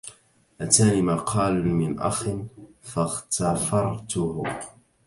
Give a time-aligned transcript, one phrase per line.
[0.61, 2.27] أتاني مقال من أخ
[2.81, 4.43] فاغتفرته